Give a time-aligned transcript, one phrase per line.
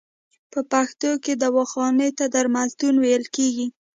[0.51, 3.67] په پښتو کې دواخانې ته درملتون ویل کیږی.